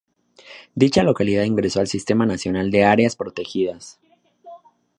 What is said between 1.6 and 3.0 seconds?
al Sistema Nacional de